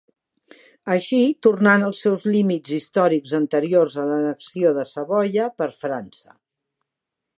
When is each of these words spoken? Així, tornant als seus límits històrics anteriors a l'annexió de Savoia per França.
Així, 0.93 1.19
tornant 1.47 1.85
als 1.89 1.99
seus 2.05 2.25
límits 2.35 2.73
històrics 2.77 3.35
anteriors 3.41 3.99
a 4.05 4.07
l'annexió 4.13 4.73
de 4.79 4.87
Savoia 4.93 5.47
per 5.61 5.69
França. 5.83 6.35